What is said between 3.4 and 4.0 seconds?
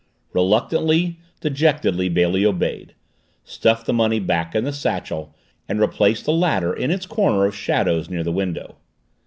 stuffed the